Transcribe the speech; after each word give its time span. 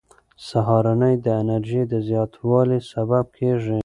سهارنۍ 0.47 1.15
د 1.25 1.27
انرژۍ 1.41 1.83
د 1.91 1.93
زیاتوالي 2.07 2.79
سبب 2.91 3.25
کېږي. 3.37 3.79